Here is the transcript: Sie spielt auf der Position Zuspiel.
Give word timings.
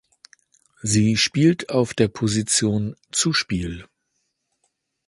Sie 0.81 1.15
spielt 1.15 1.69
auf 1.69 1.93
der 1.93 2.07
Position 2.07 2.95
Zuspiel. 3.11 3.85